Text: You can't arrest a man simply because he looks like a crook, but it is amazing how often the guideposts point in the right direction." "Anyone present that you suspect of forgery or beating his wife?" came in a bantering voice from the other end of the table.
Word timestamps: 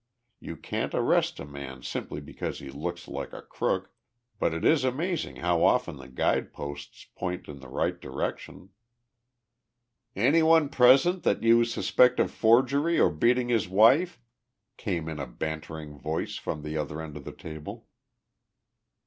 You 0.39 0.57
can't 0.57 0.95
arrest 0.95 1.39
a 1.39 1.45
man 1.45 1.83
simply 1.83 2.21
because 2.21 2.57
he 2.57 2.71
looks 2.71 3.07
like 3.07 3.33
a 3.33 3.43
crook, 3.43 3.91
but 4.39 4.51
it 4.51 4.65
is 4.65 4.83
amazing 4.83 5.35
how 5.35 5.63
often 5.63 5.97
the 5.97 6.07
guideposts 6.07 7.05
point 7.15 7.47
in 7.47 7.59
the 7.59 7.67
right 7.67 8.01
direction." 8.01 8.69
"Anyone 10.15 10.69
present 10.69 11.21
that 11.21 11.43
you 11.43 11.63
suspect 11.65 12.19
of 12.19 12.31
forgery 12.31 12.99
or 12.99 13.11
beating 13.11 13.49
his 13.49 13.69
wife?" 13.69 14.19
came 14.75 15.07
in 15.07 15.19
a 15.19 15.27
bantering 15.27 15.99
voice 15.99 16.35
from 16.35 16.63
the 16.63 16.75
other 16.77 16.99
end 16.99 17.15
of 17.15 17.23
the 17.23 17.31
table. 17.31 17.85